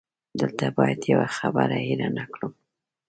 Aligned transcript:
دلته 0.39 0.65
باید 0.77 1.01
یوه 1.11 1.27
خبره 1.37 1.77
هېره 1.87 2.09
نه 2.17 2.25
کړم. 2.33 2.53